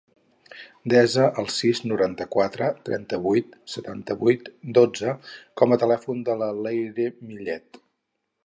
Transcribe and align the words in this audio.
Desa 0.91 1.27
el 1.41 1.49
sis, 1.55 1.81
noranta-quatre, 1.91 2.69
trenta-vuit, 2.89 3.53
setanta-vuit, 3.75 4.49
dotze 4.81 5.15
com 5.63 5.77
a 5.77 5.81
telèfon 5.85 6.27
de 6.31 6.41
la 6.45 6.53
Leire 6.65 7.11
Millet. 7.29 7.85